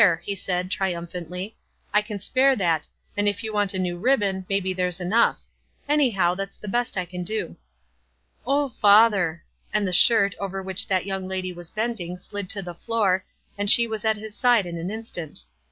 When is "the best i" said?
6.57-7.05